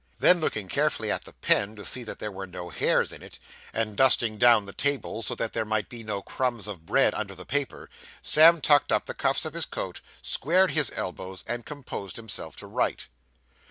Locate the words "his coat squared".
9.53-10.71